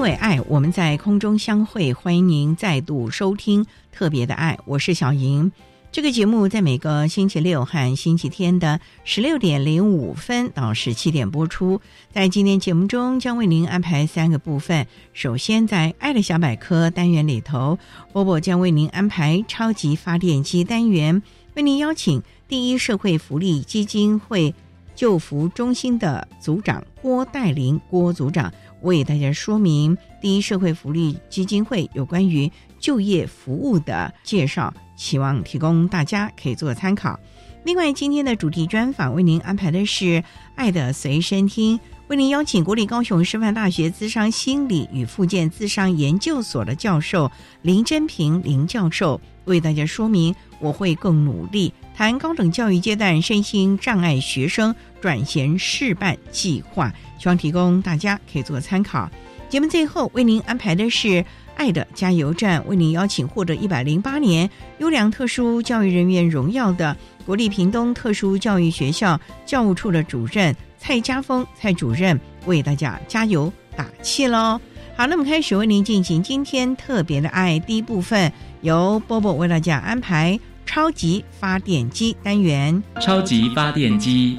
[0.00, 1.92] 因为爱，我们在空中相会。
[1.92, 3.62] 欢迎您再度收听
[3.92, 5.52] 《特别的爱》，我是小莹。
[5.92, 11.82] 这个节目在每个星期六和星期天的十六点零五分到十七点播出。
[12.10, 14.86] 在今天节目中，将为您安排三个部分。
[15.12, 17.78] 首先，在“爱的小百科”单元里头，
[18.10, 21.22] 波波将为您安排“超级发电机”单元，
[21.56, 24.54] 为您邀请第一社会福利基金会
[24.94, 28.50] 救扶中心的组长郭代林郭组长
[28.82, 34.72] 为大家说明第一社会福利基金会有关于就业服务的介绍。
[34.96, 37.18] 希望提供大家可以做参考。
[37.64, 40.04] 另外，今天的主题专访为您安排的是
[40.56, 47.30] 《爱的随身听》，为您邀请国立高雄师范大学资商心理与附件资商研究所的教授
[47.62, 59.08] 林真平林教授，为大家说明“我会更努力”谈高等教育阶段身心障碍学生转衔示范计划，希望提供大家可以做参考。
[59.48, 61.24] 节目最后为您安排的是。
[61.56, 64.48] 爱的加油站为您邀请获得一百零八年
[64.78, 74.58] 优良特殊教育人员荣耀的国立屏东特殊教育学校教务处的主任蔡家峰蔡主任为大家加油打气喽！
[74.96, 78.32] 好，那么开始为您进行今天特别的爱第一部分，
[78.62, 82.82] 由波波为大家安排超级发电机单元。
[83.02, 84.38] 超级发电机，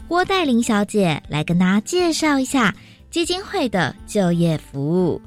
[0.11, 2.75] 郭黛玲小姐来跟大家介绍一下
[3.09, 5.21] 基金会的就业服务。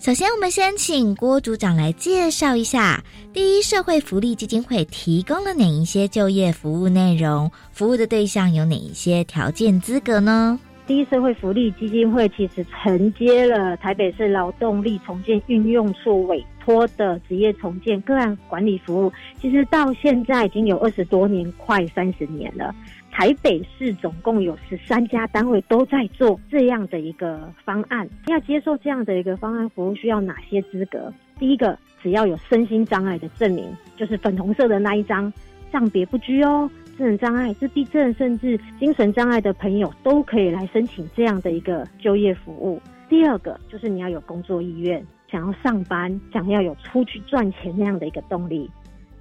[0.00, 3.00] 首先，我们先请郭组长来介绍一下
[3.32, 10.58] 第一社会福利基金会提供了哪一些就业服务内容，服务的对象有哪一些条件资格呢？
[10.88, 22.74] 第一社会福利基金会其实承接了台北市劳动力重建运用处委托的职业重建个案管理服务，其实到现在已经有二十多年，快三十年了。
[23.16, 28.06] 台北市总共有十三家单位都在做这样的一个方案。
[28.26, 31.10] 要接受这样的一个方案服务，需要哪些资格？
[31.38, 35.32] 第一个，只要有身心障碍的证明，就是粉红色的那一张，
[35.72, 36.70] 障别不拘哦。
[36.98, 42.78] 智能障碍、自闭症，甚至精神障碍的朋友都可以来申请这样的一个就业服务。
[43.08, 48.70] 第二个就是你要有工作意愿，想要上班，想要有出去赚钱那样的一个动力。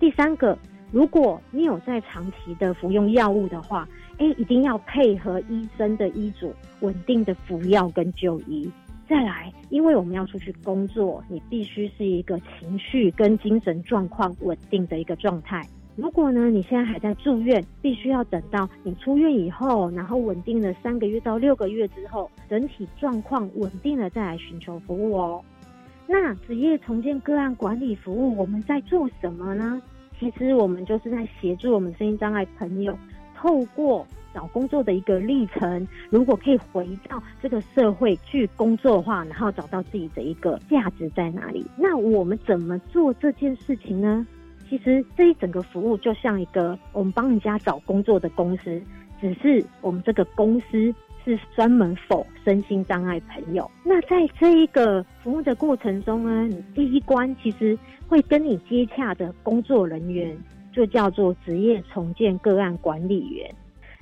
[0.01, 0.57] 第三个，
[0.95, 3.85] 如果你有在长期的服用药物的话，
[4.17, 8.71] 哎，一定要配合医生的医嘱，稳定的服药跟就医。
[9.05, 15.67] 再来，因为我们要出去工作，你必须是一个情绪跟精神状况稳定的一个状态。
[15.97, 25.43] 如果呢，你现在还在住院，必须要等到你出院以后，然后稳定了三个月到六个月之后，整体状况稳定了再来寻求服务哦。
[26.07, 29.81] 那职业重建个案管理服务，我们在做什么呢？
[30.19, 32.97] 其实我们就是在协助我们身心障碍朋友，
[33.35, 41.65] 透过找工作的一个历程，如果可以回到这个社会去工作的话，然后找到自己的一个价值在哪里。
[41.77, 44.25] 那我们怎么做这件事情呢？
[44.69, 48.81] 其实这一整个服务就像一个我们帮人家找工作的公司，
[49.21, 50.93] 只是我们这个公司
[51.25, 53.69] 是专门否身心障碍朋友。
[53.83, 57.77] 那在这一个服务的过程中呢，你第一关其实
[58.07, 60.37] 会跟你接洽的工作人员，
[60.71, 63.53] 就叫做职业重建个案管理员。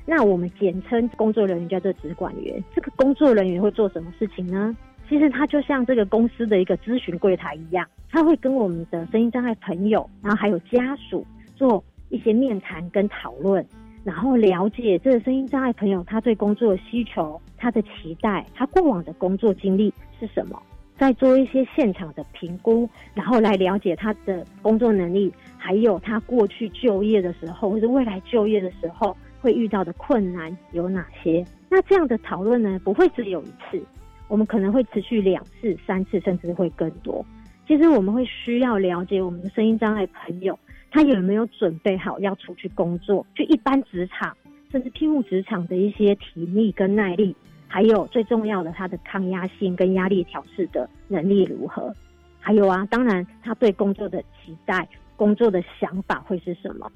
[0.05, 2.61] 那我们简称工作人员叫做职管员。
[2.75, 4.75] 这个工作人员会做什么事情呢？
[5.07, 13.65] 其实他就像这个公司的一个咨询柜台一样，他会跟我们的声音障碍朋友，然后还有家属做一些面谈跟讨论，
[14.03, 20.61] 然后了解这个声音障碍朋友他对工作的需求、他的期待、他过往的工作经历是什么，
[20.97, 31.45] 再做一些现场的评估，然后来了解他的工作能力，还有他过去就业的时候或者未来就业的时候会遇到的困难有哪些。
[31.69, 33.81] 那这样的讨论呢，不会只有一次。
[34.29, 37.23] 我们可能会持续两次、三次，甚至会更多。
[37.67, 40.57] 其实我们会需要了解我们的声音障碍朋友，
[40.93, 44.37] 他有没有准备好要出去工作，就一般职场，
[44.71, 47.35] 甚至聘务职场的一些体力跟耐力，
[47.67, 51.91] 还有最重要的他的抗压性跟压力调试的能力如何？
[52.39, 56.91] 还有啊，当然他对工作的期待、工作的想法会是什么？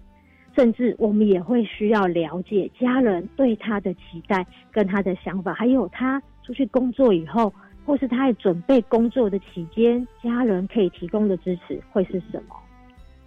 [0.55, 6.21] 甚至我们也会需要了解家人对他的期待跟他的想法，还有他。
[6.43, 7.53] 出去工作以后，
[7.85, 12.55] 或是他在准备工作的期间，家人可以提供的支持会是什么？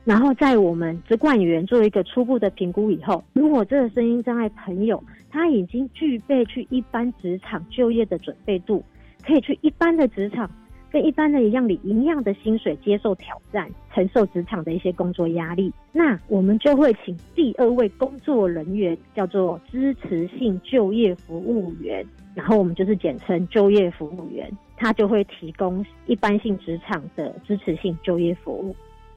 [0.04, 8.82] 然后在我们职管员做一个初步的评估以后，如果这个声音障碍朋友他已经具备去一般职场就业的准备度，
[9.24, 10.50] 可以去一般的职场。
[10.92, 15.72] 跟一般的一样，领一样的薪水，接受挑战，承受职场的一些工作压力。
[15.92, 22.04] 那我们就会请第二位工作人员，叫做支持性就业服务员，
[22.34, 28.74] 然后我们就是简称就业服务员，他就会提供一般性职场的支持性就业服务。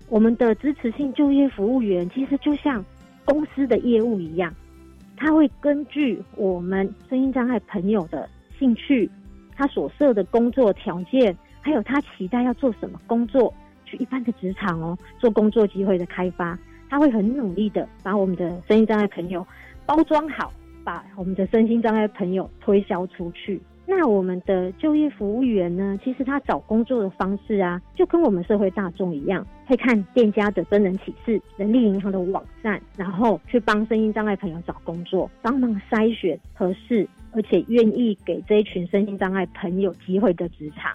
[0.09, 2.83] 我们的支持性就业服务员其实就像
[3.25, 4.53] 公司的业务一样，
[5.17, 8.29] 他会根据我们声音障碍朋友的
[8.59, 9.09] 兴趣，
[9.55, 11.35] 他所设的工作条件。
[11.65, 13.53] 还有他期待要做什么工作，
[13.85, 16.59] 去一般的职场哦，做工作机会的开发，
[16.89, 19.47] 他会很努力的把我们的身心障碍朋友
[19.85, 20.51] 包装好，
[20.83, 23.61] 把我们的身心障碍朋友推销出去。
[23.95, 40.91] 那我们的就业服务员呢，其实他找工作的方式啊，就跟我们社会大众一样，会看店家的真人启事、人力银行的网站，然后去帮身心障碍朋友找工作，帮忙筛选合适而且愿意给这一群身心障碍朋友机会的职场。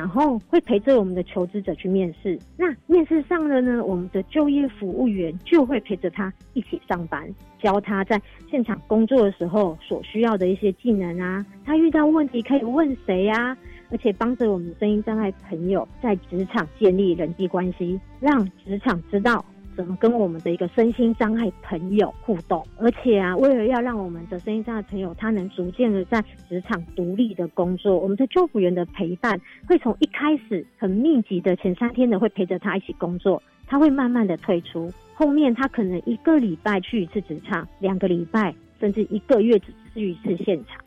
[0.00, 2.38] 然后会陪着我们的求职者去面试。
[2.56, 7.28] 那面试上了呢，我们的就业服务员就会陪着他一起上班，
[7.62, 8.18] 教他在
[8.50, 11.44] 现场工作的时候所需要的一些技能啊。
[11.66, 13.54] 他遇到问题可以问谁呀？
[13.90, 19.44] 而且帮着我们声音障碍朋友在职场建立人际关系，让职场知道。
[19.80, 22.62] 怎么跟我们的一个身心障碍朋友互动？
[22.76, 40.78] 而且啊，为了要让我们的身心障碍朋友他能逐渐的在职场独立的工作，我们的救护员的陪伴会从一开始很密集的前三天的会陪着他一起工作，他会慢慢的退出，后面他可能一个礼拜去一次职场，两个礼拜甚至一个月只去一次现场。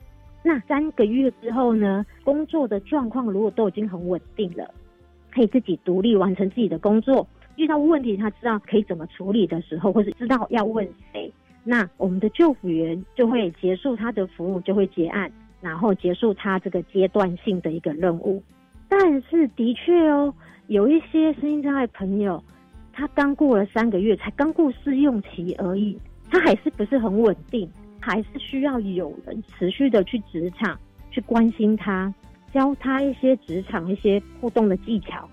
[0.43, 4.69] 那三个月之后呢，工作的状况如果都已经很稳定了，
[5.33, 7.27] 可以自己独立完成自己的工作。
[7.55, 11.31] 遇到问题，他知道可以怎么处理的时候，或是知道要问谁，
[11.63, 18.41] 那我们的救护员就会结束他的服务，就会结案，然后结束他这个阶段性的一个任务。
[18.89, 20.33] 但是的确哦，
[20.67, 22.43] 有一些身心障碍朋友，
[22.91, 25.97] 他刚过了三个月，才刚过试用期而已，
[26.29, 27.69] 他还是不是很稳定，
[27.99, 30.77] 还是需要有人持续的去职场
[31.11, 32.13] 去关心他，
[32.51, 35.29] 教他一些职场一些互动的技巧。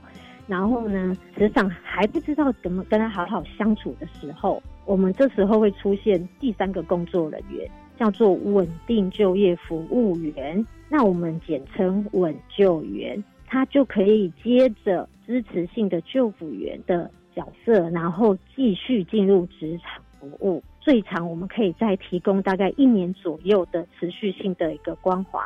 [0.50, 10.66] 然后呢，职场还不知道怎么跟他好好相处的时候，我们这时候会出现第三个工作人员，叫做稳定就业服务员。
[10.88, 20.61] 那我们简称稳就员，他就可以接着支持性的救辅员的角色，然后继续进入职场服务。
[20.80, 25.38] 最长我们可以再提供大概一年左右的持续性的一个关怀，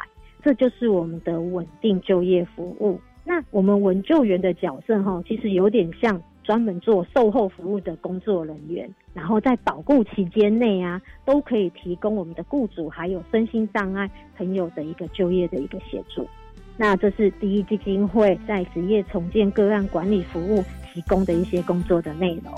[0.42, 2.98] 这就是我们的稳定就业服务。
[3.24, 16.28] 那我们文救员的角色哈，其实有点像专门做售后服务的工作人员，然后在保固期间内啊，都可以提供我们的雇主还有身心障碍朋友的一个就业的一个协助。
[16.76, 20.62] 那这是第一基金会在职业重建个案管理服务
[20.92, 22.52] 提供的一些工作的内容。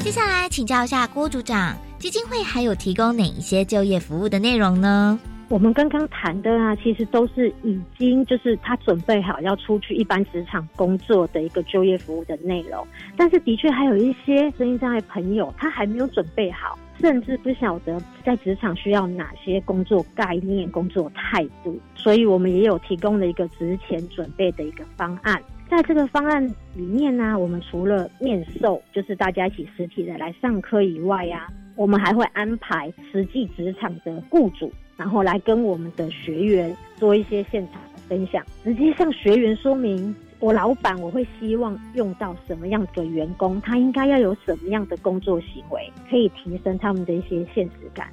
[0.00, 5.18] 接下来请教一下郭组长，基金会还有提供哪一些就业服务的内容呢？
[5.50, 12.86] 我们刚刚谈的啊，其实都是已经就是他准备好要出去一般职场工作的一个就业服务的内容。
[13.16, 21.80] 但是的确还有一些声音障碍朋友，他还没有准备好，甚至不晓得在职场需要哪些工作概念、工作态度。
[21.94, 48.08] 所以我们也有提供了一个职前准备的一个方案，在这个方案里面呢，我们除了面授，就是大家一起实体的来上课以外呀，我们还会安排实际职场的雇主，然后来跟我们的学员做一些现场的分享，直接向学员说明，我老板我会希望用到什么样的员工，他应该要有什么样的工作行为，可以提升他们的一些现实感。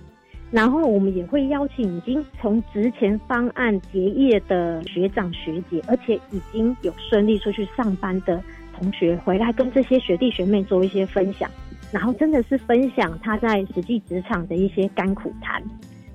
[0.51, 8.39] 然后我们也会邀请已经从职前方案结业的学长学姐，而且已经有顺利出去上班的
[8.77, 11.49] 同学回来，跟这些学弟学妹做一些分享。
[11.95, 15.63] 然后真的是分享他在实际职场的一些甘苦谈，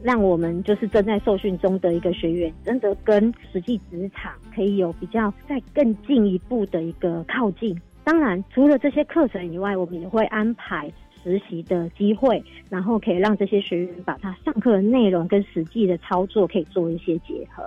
[0.02, 7.75] 让我们就是正在受训中的一个学员，真的跟实际职场可以有比较再更进一步的一个靠近。
[8.04, 10.92] 当然，除了这些课程以外，我们也会安排。
[11.22, 17.62] 实习的机会，然后可以让这些学员把他上课的内容跟实际的操作可以做一些结合。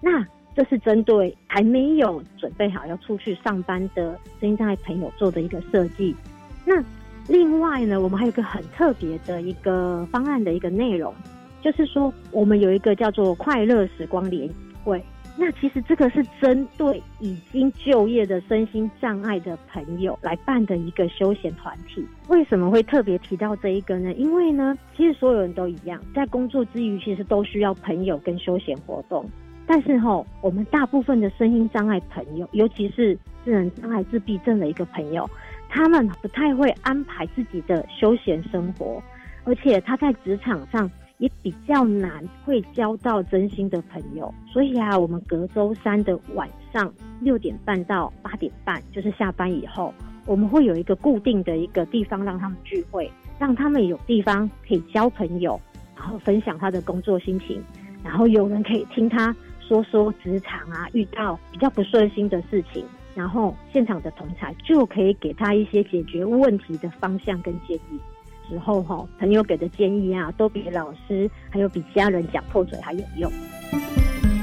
[0.00, 6.16] 那这是针对还没有准备好要出去上班的声音障碍朋友做的一个设计。
[6.64, 6.82] 那
[7.28, 11.14] 另外呢，我们还有一个很特别的一个方案的一个内容，
[11.62, 14.48] 就是说我们有一个叫做快乐时光联
[14.84, 15.02] 会。
[15.36, 22.04] 那其实这个是针对已经就业的身心障碍的朋友来办的一个休闲团体。
[22.28, 24.12] 为什么会特别提到这一个呢？
[24.14, 29.24] 因为呢，其实所有人都一样，在工作之余，其实都需要朋友跟休闲活动。
[29.66, 35.30] 但是哈，我们大部分的身心障碍朋友，尤其是智能障碍自闭症的一个朋友，
[35.70, 39.02] 他们不太会安排自己的休闲生活，
[39.44, 40.90] 而且他在职场上。
[41.20, 49.92] 也比较难会交到真心的朋友，所以啊，我们隔周三的晚上六点半到八点半，就是下班以后，
[50.24, 55.60] 我们会有一个固定的一个地方让他们聚会，让他们有地方可以交朋友，
[55.94, 57.62] 然后分享他的工作心情，
[58.02, 62.82] 然后有人可以听他说说职场啊遇到比较不顺心的事情，
[63.14, 68.00] 然后现场的同才就可以给他一些解决问题的方向跟建议。
[68.48, 73.30] 时候哈，朋友给的建议啊，都比老师还有比家人讲破嘴还有用。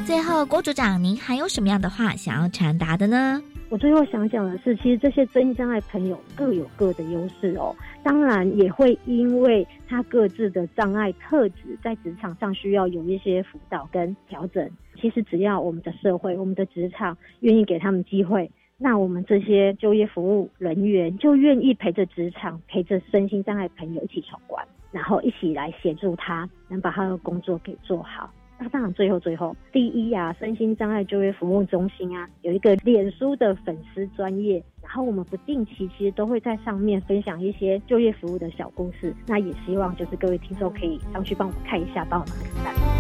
[0.06, 3.42] 最后，郭组长，您还有什么样的话想要传达的呢？
[3.70, 14.66] 我最后想讲的是，其实这些真障碍朋友各有各的优势哦，当然也会因为他各自的障碍特质，在职场上需要有一些辅导跟调整。
[15.00, 18.50] 其实只要我们的社会、我们的职场愿意给他们机会。
[18.80, 28.32] 那我们这些就业服务人员就愿意陪着职场，陪着身心障碍朋友一起闯关，然后一起来协助他，能把他的工作给做好。
[28.60, 39.14] 那当然，最后最后，第一啊，身心障碍就业服务中心啊，有一个脸书的粉丝专业，然后我们不定期其实都会在上面分享一些就业服务的小故事。
[39.28, 42.97] 那也希望就是各位听众可以上去帮我们看一下，帮我们点赞。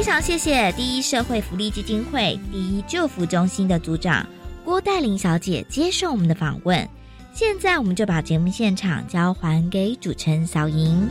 [0.00, 4.26] 非常谢谢第一社会福利基金会第一救扶中心的组长
[4.64, 6.88] 郭黛玲小姐接受我们的访问。
[7.34, 11.06] 现在我们就把节目现场交还给主持人小莹。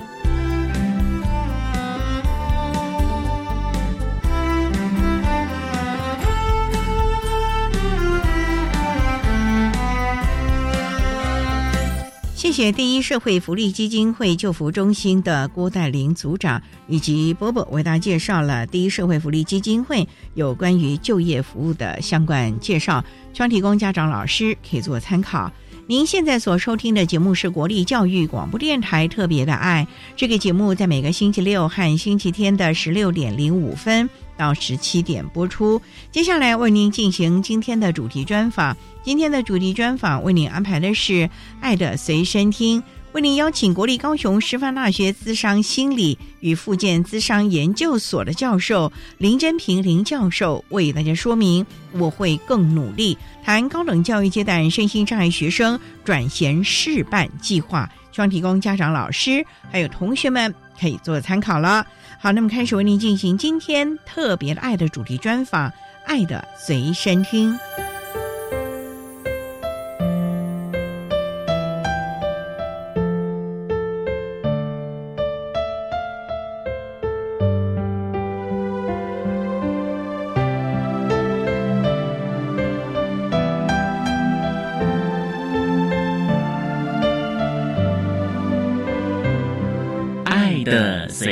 [12.50, 25.52] 谢谢第一社会福利基金会救扶中心的郭代玲组长以及波波为大家介绍了第一社会福利基金会有关于就业服务的相关介绍，希望提供家长老师可以做参考。
[25.86, 35.82] 您现在所收听的节目是国立教育广播电台特别的爱，这个节目在每个星期六和星期天的十六点零五分到十七点播出。
[36.14, 38.76] 接下来为您进行今天的主题专访。
[39.04, 41.14] 今天的主题专访为您安排的是
[41.60, 42.82] 《爱的随身听》，
[43.12, 51.66] 为您邀请国立高雄师范大学资商心理与附件资商研究所的教授林真平林教授为大家说明。
[51.92, 61.86] 我会更努力谈高等教育阶段身心障碍学生转衔示范计划，希望提供家长、老师还有同学们可以做参考了。
[62.20, 65.70] 好，那么开始为您进行今天特别的爱的主题专访，
[66.06, 67.54] 《爱的随身听》。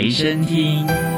[0.08, 1.17] 随身听。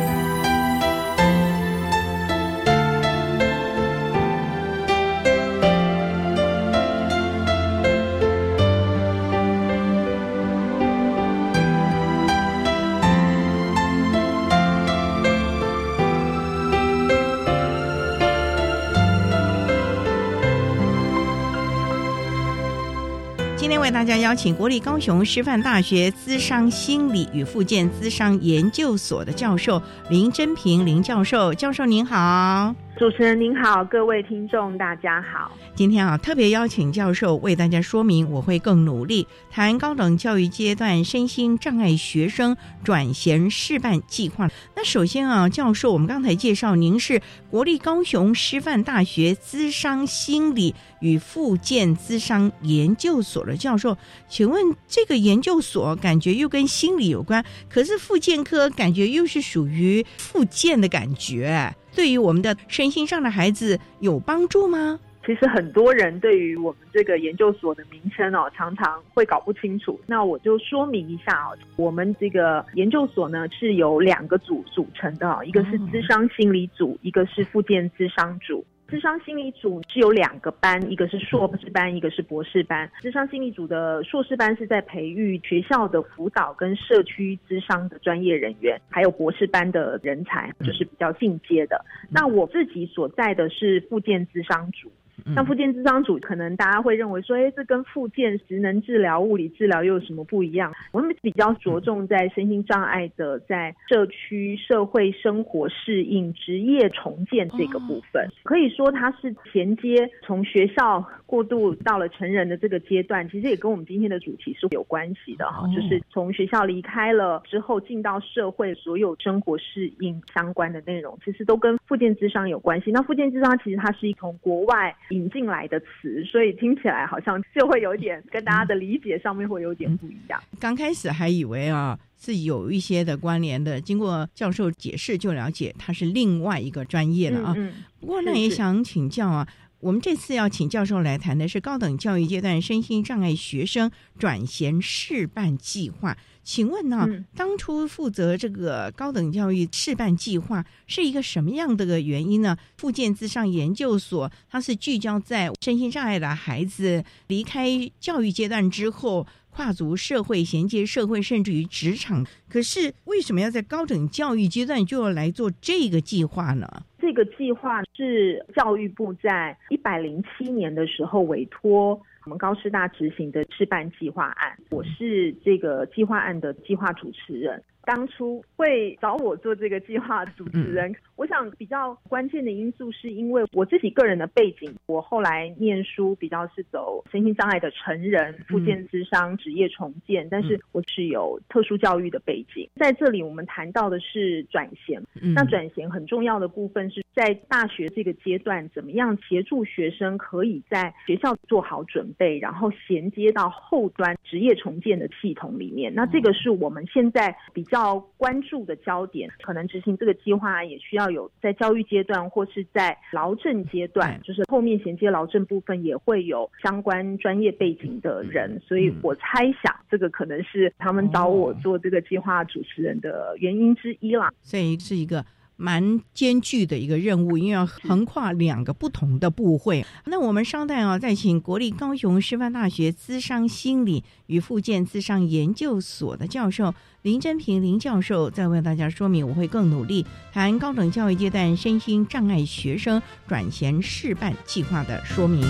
[24.30, 32.76] 邀请国立高雄师范大学资商心理与附件资商研究所的教授林真平林教授，教授您好。
[32.98, 35.58] 主持人您好，各位听众大家好。
[35.74, 44.50] 今天啊，特别邀请教授为大家说明，我会更努力谈高等教育阶段身心障碍学生转衔示范计划。
[44.76, 61.74] 那首先啊，教授，我们刚才介绍您是国立高雄师范大学资商心理与附件资商研究所的教授，请问这个研究所感觉又跟心理有关，可是附件科感觉又是属于复健的感觉。
[61.96, 65.00] 对于我们的身心上的孩子有帮助吗？
[65.26, 70.00] 其实很多人对于我们这个研究所的名称哦，常常会搞不清楚。
[70.08, 78.66] 那我就说明一下哦，我们这个研究所呢是由两个组组成的，一个是智商心理组，一个是附件智商组。
[78.90, 82.90] 智商心理组是有两个班，一个是硕士班，一个是博士班。
[83.02, 91.86] 智商心理组的硕士班是在培育学校的辅导跟社区智商的专业人员，还有博士班的人才，就是比较进阶的。
[92.10, 94.92] 那我自己所在的是附件智商组。
[95.36, 100.74] 像附件智商组，可能大家会认为说，哎，这跟附件职能治疗、物理治疗又有什么不一样？
[100.92, 122.92] 我们比较着重在身心障碍的在社区社会生活适应、职业重建这个部分，可以说它是衔接从学校过渡到了成人的这个阶段，其实也跟我们今天的主题是有关系的哈，就是从学校离开了之后进到社会，所有生活适应相关的内容，其实都跟附件智商有关系。
[122.92, 124.96] 那附件智商其实它是从国外。
[125.10, 130.42] 引进来的词，所以听起来好像就会有点跟大家的理解上面会有点不一样。
[130.60, 137.56] 刚开始还以为啊是有一些的关联的，经过教授解释就了解它是另外一个专业了啊。
[138.00, 139.48] 不过呢也想请教啊，
[139.80, 146.16] 我们这次要请教授来谈的是高等教育阶段身心障碍学生转衔示范计划。
[146.50, 152.58] 请问呢，当初负责这个高等教育试办计划是一个什么样的个原因呢？
[152.76, 162.26] 附件自上研究所，它是聚焦在身心障碍的孩子离开教育阶段之后，跨足社会、衔接社会，甚至于职场。
[162.50, 166.68] 可是为什么要在高等教育阶段就要来做这个计划呢？
[167.02, 172.00] 这个计划是教育部在一百零七年的时候委托。
[172.26, 177.64] 我们高师大执行的示范计划案，我是这个计划案的计划主持人。
[177.86, 192.70] 当初会找我做这个计划主持人，我想比较关键的因素是因为我自己个人的背景，我后来念书比较是走身心障碍的成人、复健智商、职业重建，但是我是有特殊教育的背景。
[192.76, 195.02] 在这里，我们谈到的是转型，
[195.34, 205.94] 那转型很重要的部分是在大学这个阶段，怎么样协助学生可以在学校做好准备，然后衔接到后端职业重建的系统里面。
[205.94, 208.00] 那这个是我们现在比较。
[208.18, 224.30] 关注的焦点，可能执行这个计划也需要有在教育阶段或是在劳政阶段，就是后面衔接劳政部分也会有相关专业背景的人，所以我猜想这个可能是他们找我做这个计划主持人的原因之一啦。
[224.42, 225.26] 所以是一个。
[225.62, 229.86] 蛮艰巨的一个任务，因为要横跨两个不同的部会。
[230.06, 239.28] 那我们稍待啊，再请国立高雄师范大学资商心理与附件资商研究所的教授林真平林教授，再为大家说明。
[239.28, 245.44] 我会更努力谈高等教育阶段身心障碍学生转衔示范计划的说明。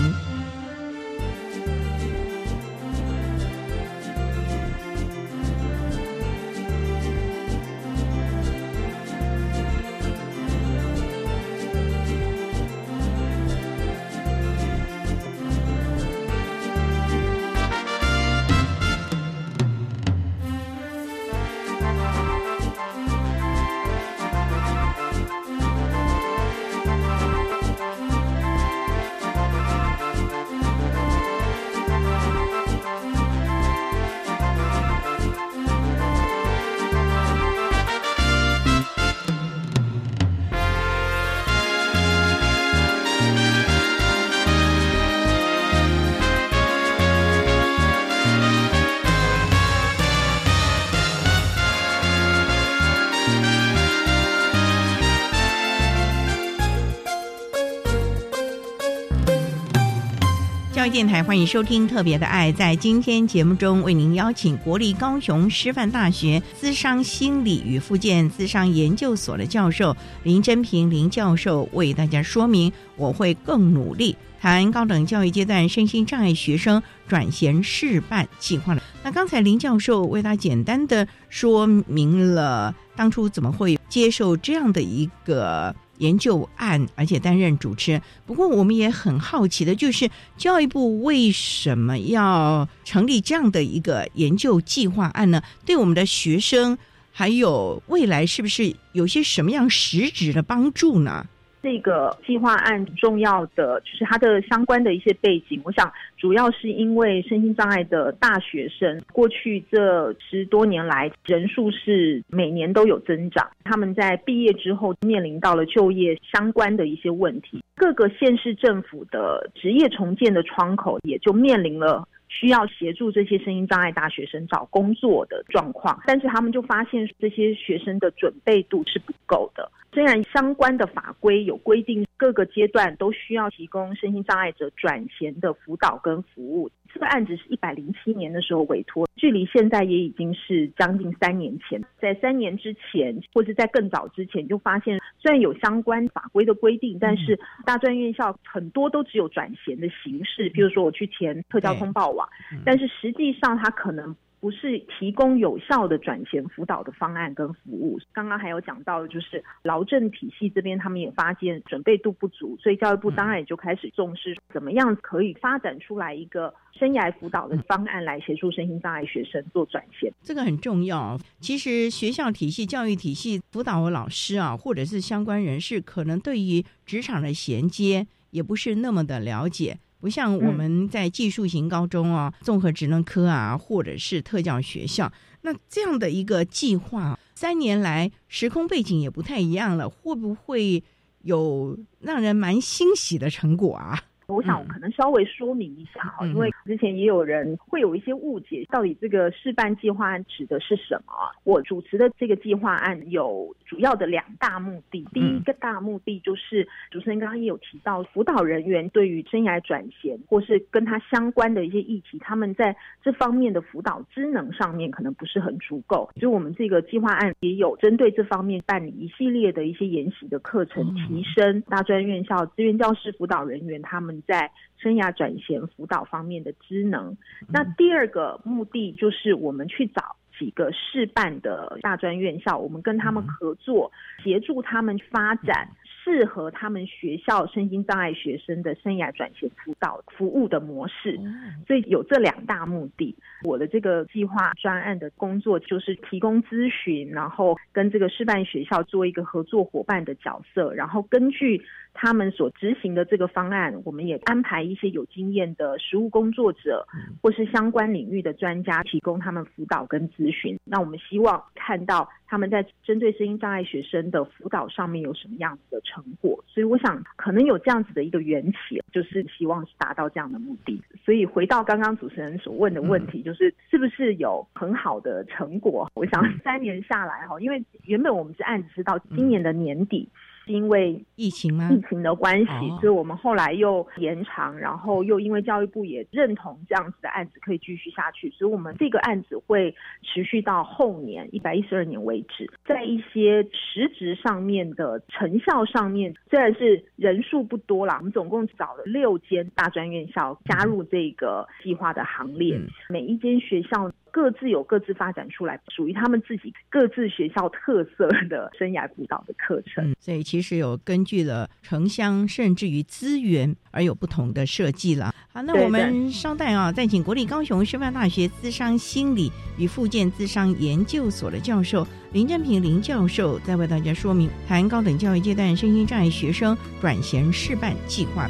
[60.90, 62.52] 电台，欢迎收听《特别的爱》。
[62.56, 78.82] 在今天节目中，为您邀请国立高雄师范大学资商心理与附件资商研究所的教授林真平林教授，为大家说明我会更努力谈高等教育阶段身心障碍学生转衔示范计划了。
[79.04, 85.72] 那刚才林教授为他简单的说明了当初怎么会接受这样的一个。
[86.00, 88.02] 研究案，而且担任主持人。
[88.26, 95.42] 不过，我们也很好奇的，就是教育部为什么要成立这样的一个研究计划案呢？
[95.64, 96.76] 对我们的学生，
[97.12, 101.26] 还有未来，是不是有些什么样实质的帮助呢？
[101.62, 129.70] 这个计划案重要的就是它的相关的一些背景，我想主要是因为身心障碍的大学生，过去这十多年来人数是每年都有增长，他们在毕业之后面临到了就业相关的一些问题，各个县市政府的职业重建的窗口也就面临了需要协助这些身心障碍大学生找工作的状况，但是他们就发现这些学生的准备度是不够的。
[129.92, 136.70] 虽然相关的法规有规定，各个阶段都需要提供身心障碍者转衔的辅导跟服务。
[136.92, 141.82] 这个案子是一百零七年的时候委托，距离现在也已经是将近三年前。
[142.00, 150.48] 在三年之前，或者在更早之前，就发现虽然有相关法规的规定，但是大专院校很多都只有转衔的形式。
[150.50, 152.28] 比如说我去填特教通报网，
[152.64, 154.14] 但是实际上它可能。
[154.40, 158.00] 不是提供有效的转衔辅导的方案跟服务。
[158.12, 170.10] 刚刚还有讲到，就是劳政体系这边，他们也发现准备度不足，所以教育部当然也就开始重视，怎么样可以发展出来一个生涯辅导的方案，来协助身心障碍学生做转衔。
[170.22, 171.18] 这个很重要。
[171.40, 179.78] 其实学校体系、教育体系辅导老师啊，或者是相关人士，可能对于职场的衔接也不是那么的了解。
[180.00, 190.82] 不像我们在技术型高中啊、综合职能科啊，或者是特教学校，那这样的一个计划，三年来时空背景也不太一样了，会不会
[191.22, 193.98] 有让人蛮欣喜的成果啊？
[194.30, 201.12] 我想可能稍微说明一下哈，因为之前也有人会有一些误解，到底这个示范计划案指的是什么？
[201.42, 224.20] 我主持的这个计划案有主要的两大目的，第一个大目的就是主持人刚刚也有提到，辅导人员对于生涯转型或是跟他相关的一些议题，他们在这方面的辅导职能上面可能不是很足够，所以我们这个计划案也有针对这方面办理一系列的一些研习的课程，提升大专院校资源教师辅导人员他们。
[224.26, 227.16] 在生涯转型辅导方面的职能，
[227.48, 233.92] 那第二个目的就是我们去找几个示范的大专院校，我们跟他们合作，
[234.24, 235.68] 协助他们发展。
[236.02, 241.20] 适合他们学校身心障碍学生的生涯转型辅导服务的模式，
[241.66, 243.14] 所以有这两大目的。
[243.44, 256.86] 我的这个计划专案的工作就是提供咨询，然后跟这个示范学校做一个合作伙伴的角色，然后根据他们所执行的这个方案，我们也安排一些有经验的实务工作者
[257.22, 260.58] 或是相关领域的专家提供他们辅导跟咨询。
[260.64, 270.80] 那我们希望看到他们在针对声音障碍学生的辅导上面有什么样子的成果，所以我想可能有这样子的一个缘起，就是希望是达到这样的目的。
[271.04, 275.90] 所以回到刚刚主持人所问的问题，就是是不是有很好的成果？
[275.94, 280.08] 我想三年下来哈，因为原本我们是案子是到今年的年底。
[280.50, 281.70] 因为疫情吗？
[281.70, 292.50] 疫情的关系，所以我们后来又延长，然后又因为教育部也认同这样子的案子可以继续下去，所以我们这个案子会持续到后年一百一十二年为止。
[292.66, 303.90] 在一些实质上面的成效上面，虽然是人数不多啦，我们总共找了六间大专院校加入这个计划的行列，每一间学校。
[304.12, 315.14] 各自有各自发展出来属于他们自己各自学校特色的生涯辅导的课程，所以其实有根据了城乡甚至于资源而有不同的设计了。
[315.32, 328.28] 好，那我们稍待啊，再请国立高雄师范大学资商心理与附件资商研究所的教授林振平林教授，再为大家说明谈高等教育阶段身心障碍学生转衔示范计划。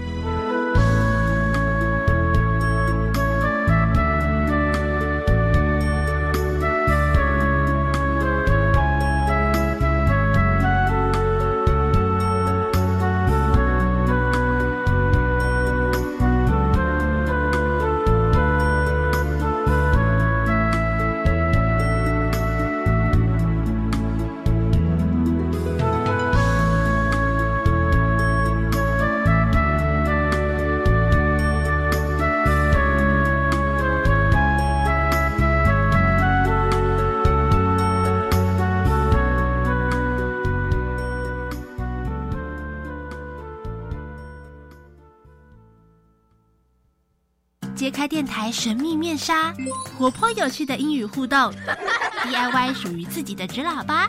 [49.20, 51.52] 神秘面纱，活泼有趣的英语互动，
[52.24, 54.09] DIY 属于自己的纸喇叭，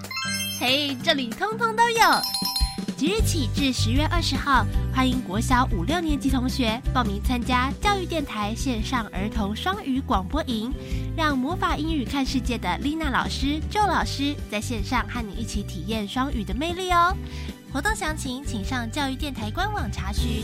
[0.59, 1.99] 嘿，这里通通都有。
[2.97, 10.71] 即日起至十月二十号，欢迎国小五六年级同学报名参加教育电台线上儿童双语广播营，
[11.17, 17.15] 让魔法英语看世界的丽娜老师、周老师在线上和你一起体验双语的魅力哦。
[17.73, 20.43] 活动详情请上教育电台官网查询。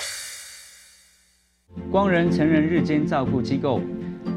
[1.91, 3.81] 光仁成人日间照顾机构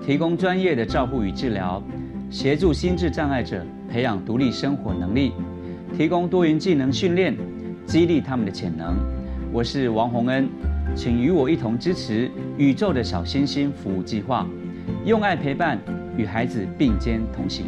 [0.04, 1.82] 提供专业的照护与治疗。
[2.30, 5.32] 协助心智障碍者培养独立生活能力，
[5.96, 7.36] 提供多元技能训练，
[7.86, 8.96] 激励他们的潜能。
[9.52, 10.48] 我是王洪恩，
[10.96, 14.44] 请与我一同支持宇宙的小星星服务计划，
[15.04, 15.78] 用爱陪伴，
[16.16, 17.66] 与孩子并肩同行。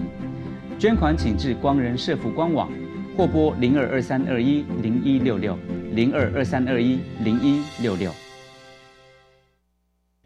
[0.81, 2.69] 捐款请至光仁社福官网，
[3.17, 5.57] 或拨零二二三二一零一六六
[5.93, 8.11] 零二二三二一零一六六。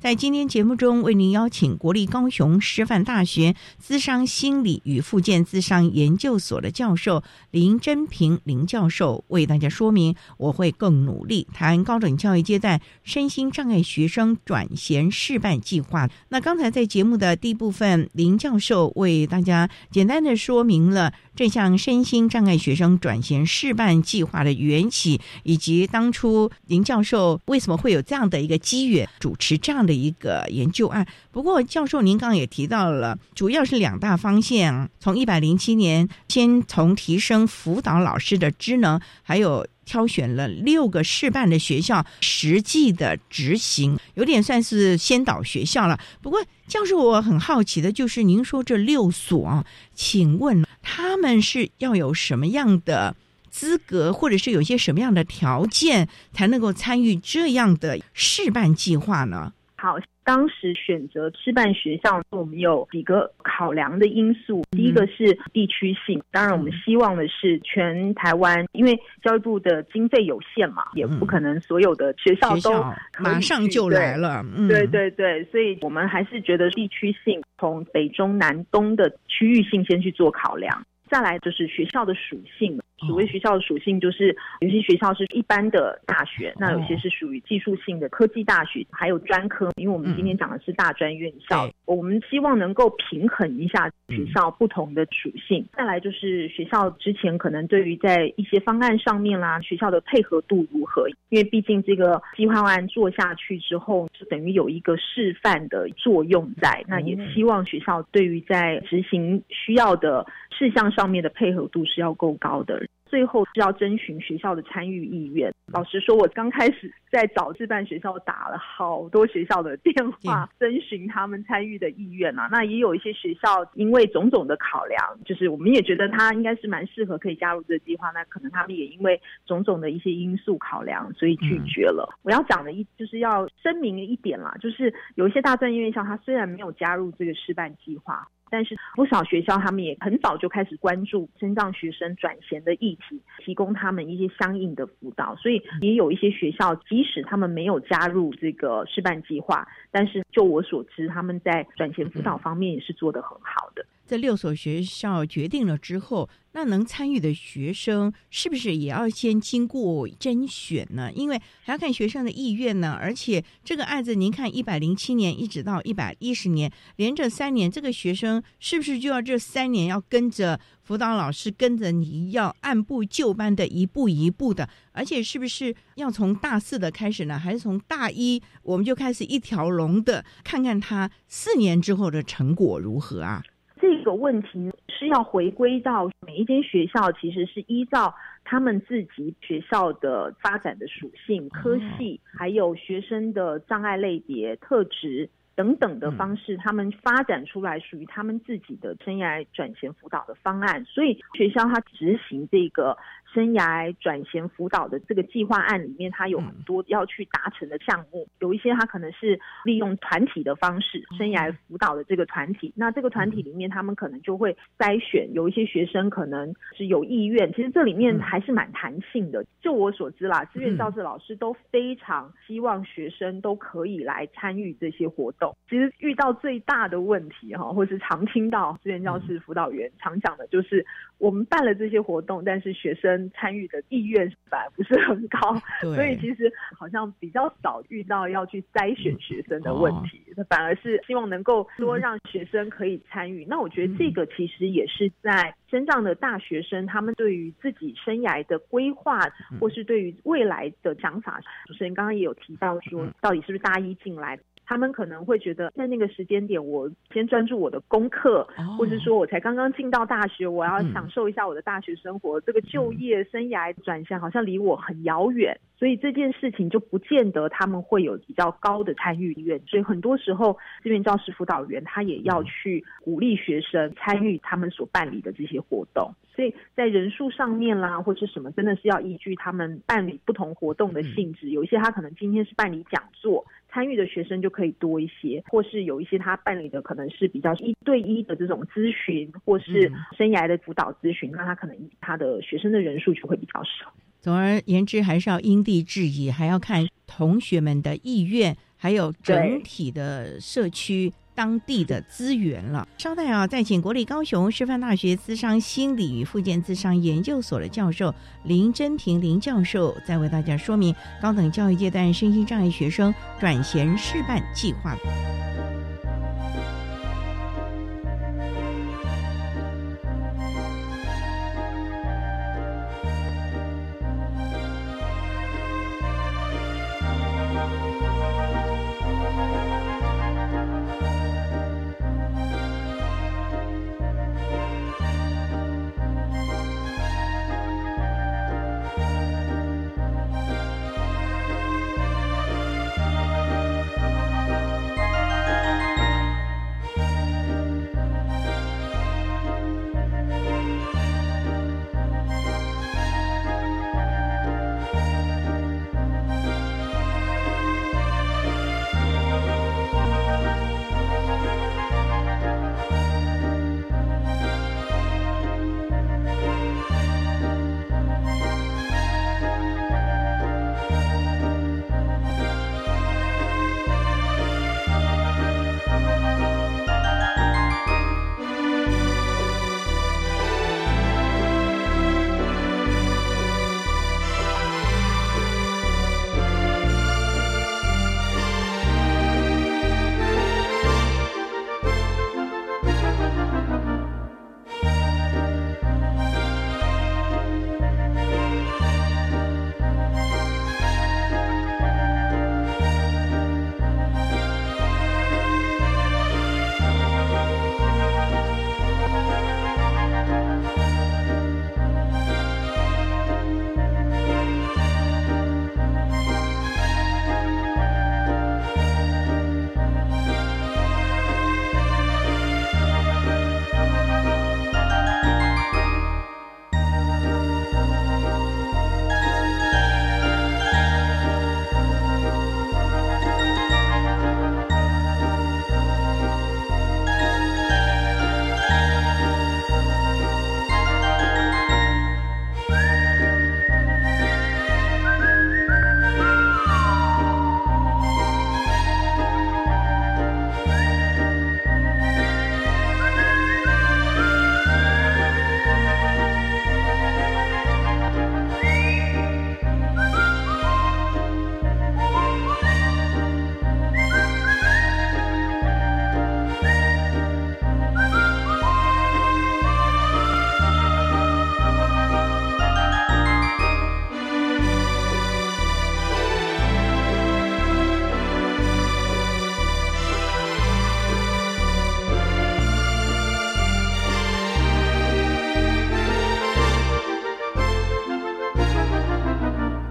[0.00, 16.08] 在今天节目中，为您邀请国立高雄师范大学资商心理与附件资商研究所的教授林真平林教授，为大家说明我会更努力谈高等教育阶段身心障碍学生转衔示范计划。
[16.28, 29.87] 那刚才在节目的第一部分，林教授为大家简单的说明了这项身心障碍学生转衔示范计划的缘起，以及当初林教授为什么会有这样的一个机缘主持这样。
[29.88, 31.06] 的一个研究案。
[31.32, 34.90] 不过，教授您刚刚也提到了，主要是两大方向。
[35.00, 45.98] 从一百零七年，先从提升辅导老师的职能，还有挑选了六个示范的学校，实际的执行，有点算是先导学校了。
[46.20, 53.16] 不过，教授我很好奇的就是，您说这六所，请问他们是要有什么样的
[53.50, 59.52] 资格，或者是有些什么样的条件，才能够参与这样的试办计划呢？
[59.80, 64.64] 好，当时选择师范学校，我们有几个考量的因素。
[64.72, 72.72] 第一个是地区性，当然我们希望的是全台湾，因为教育部的经费有限嘛，也不可能所有的学校都
[73.20, 74.44] 马上就来了。
[74.68, 80.84] 对对对，所以我们还是觉得地区性，从北中南东的区域性先去做考量。
[81.08, 89.70] 再来就是学校的属性，所谓学校的属性就是有些学校是一般的大学，那有些是属于技术性的科技大学，还有专科。
[89.76, 95.64] 因为我们今天讲的是大专院校，我们希望能够平衡一下学校不同的属性。
[95.76, 101.08] 再来就是学校之前可能对于在一些方案上面啦，学校的配合度如何？
[101.28, 106.84] 因为毕竟这个计划案做下去之后，就等于有一个示范的作用在。
[106.88, 110.88] 那也希望学校对于在执行需要的事项。
[110.88, 112.87] 上面的配合度是要够高的。
[113.06, 115.50] 最后是要征询学校的参与意愿。
[115.72, 122.48] 老实说，我刚开始在找自办学校，打了好多学校的电话，征询他们参与的意愿啊。
[122.52, 132.08] 那也有一些学校因为种种的考量，就是我们也觉得他应该是蛮适合可以加入这个计划，那可能他们也因为种种的一些因素考量，所以拒绝了。
[132.22, 138.28] 我要讲的一就是要声明一点啦，就是有一些大专院校，它虽然没有加入这个示范计划。
[138.50, 145.34] 但是不少学校他们也很早就开始关注身障学生转衔的议题，提供他们一些相应的辅导。
[145.36, 153.84] 所以也有一些学校，即使他们没有加入这个示范计划，但是就我所知，他们在转衔辅导方面也是做得很好的。
[154.08, 161.12] 这六所学校决定了之后，那能参与的学生是不是也要先经过甄选呢？
[161.12, 162.96] 因为还要看学生的意愿呢。
[162.98, 174.66] 而且这个案子，您看一百零七年一直到一百一十年，连着三年，这个学生是不是就要这三年要跟着辅导老师，跟着你要按部就班的一步一步的？
[174.92, 177.38] 而且是不是要从大四的开始呢？
[177.38, 183.44] 还是从大一我们就开始一条龙的看看他四年之后的成果如何啊？
[183.80, 188.14] 这个问题是要回归到每一间学校，其实是依照
[188.44, 200.84] 他们自己学校的发展的属性、科系，还有学生的障碍类别特质等等的方式，他们发展出来属于他们自己的生涯转型辅导的方案。
[200.84, 202.96] 所以学校它执行这个。
[203.34, 219.44] 生涯转型辅导的这个计划案里面，它有很多要去达成的项目，有一些它可能是利用团体的方式，生涯辅导的这个团体，那这个团体里面，他们可能就会筛选，有一些学生可能是有意愿，其实这里面还是蛮弹性的。
[219.60, 225.54] 就我所知啦，志愿教师老师都非常希望学生都可以来参与这些活动。
[225.68, 230.84] 其实遇到最大的问题哈，或是常听到志愿教师辅导员常讲的就是，
[231.18, 235.54] 我们办了这些活动，但是学生参与的意愿反而不是很高，
[235.94, 243.44] 所以其实好像比较少遇到要去筛选学生的问题，反而是希望能够多让学生可以参与。
[243.46, 249.20] 那我觉得这个其实也是在身上的大学生，他们对于自己生涯的规划，
[249.60, 251.40] 或是对于未来的想法。
[251.66, 254.38] 主持人刚刚也有提到说，到底是不是大一进来？
[254.68, 262.38] 他们可能会觉得，在那个时间点，我先专注我的功课，或者说我才刚刚进到大学，我要享受一下我的大学生活。
[262.42, 269.58] 这个就业生涯转向好像离我很遥远，所以这件事情就不见得他们会有比较高的参与意愿。
[269.66, 276.12] 所以很多时候，这边教师辅导员他也要去鼓励学生参与他们所办理的这些活动。
[276.36, 281.48] 所以在人数上面啦，或是什么，真的是要依据他们办理不同活动的性质。
[281.48, 283.44] 有一些他可能今天是办理讲座。
[283.78, 289.82] 参与的学生就可以多一些，或是有一些他办理的可能是比较一对一的这种咨询，或是
[290.16, 293.94] 生涯的辅导咨询，那他可能他的学生的人数就会比较少。
[294.18, 301.12] 总而言之，还是要因地制宜，还要看同学们的意愿，还有整体的社区。
[301.38, 302.88] 当地的资源了。
[302.98, 314.96] 稍待啊，再请国立高雄师范大学资商心理与附件资商研究所的教授林真平林教授，再为大家说明高等教育阶段身心障碍学生转衔示范计划。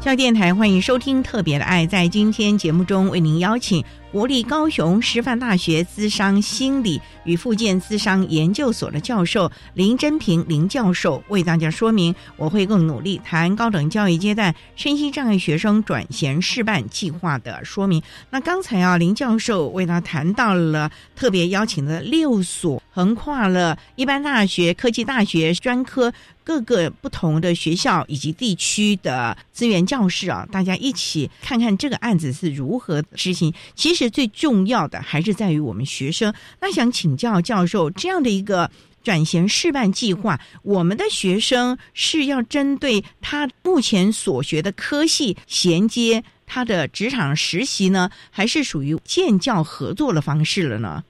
[0.08, 1.86] 教电台欢迎收听《特别的爱》。
[1.89, 18.01] 在今天节目中，为您邀请国立高雄师范大学资商心理与附件资商研究所的教授林真平林教授，为大家说明我会更努力谈高等教育阶段身心障碍学生转衔示范计划的说明。
[18.30, 26.14] 那刚才啊，林教授为他谈到了特别邀请的六所，横跨了一般大学、科技大学、专科。
[26.48, 33.54] 各个不同的学校以及地区的资源教室啊，大家一起看看这个案子是如何执行。
[33.76, 36.34] 其实最重要的还是在于我们学生。
[36.62, 38.72] 那想请教教授，这样的一个
[39.04, 51.04] 转型示范计划，我们的学生是要针对他目前所学的科系衔接他的职场实习呢，还是属于建教合作的方式了呢？